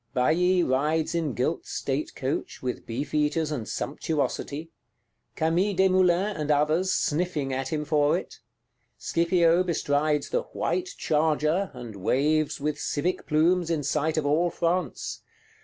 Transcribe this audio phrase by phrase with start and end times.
[0.15, 4.71] Bailly rides in gilt state coach, with beefeaters and sumptuosity;
[5.35, 8.39] Camille Desmoulins, and others, sniffing at him for it:
[8.97, 15.21] Scipio bestrides the "white charger," and waves with civic plumes in sight of all France.